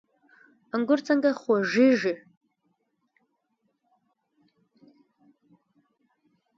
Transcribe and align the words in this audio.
انګور 0.75 0.99
څنګه 1.07 1.29
خوږیږي؟ 1.41 2.13